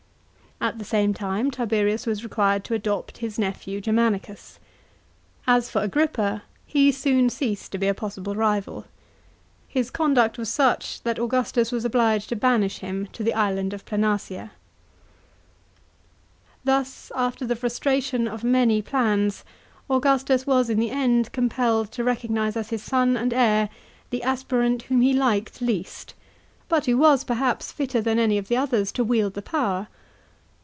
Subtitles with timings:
[0.63, 4.59] At the same tune Tiberius was required to adopt his nephew Germanicus.
[5.47, 8.85] As for Agrippa, he soon ceased to be a possible rival.
[9.67, 13.85] His conduct was such that Augustus was obliged to banish him to the island of
[13.85, 14.51] Planasia.
[16.63, 19.43] Thus, after the frustration of many plans,
[19.89, 23.67] Augustus was in the end compelled to recognise as his son and heir
[24.11, 26.13] the aspirant whom he liked least,
[26.69, 29.87] but who was perhaps fitter than any of the others to wield the power.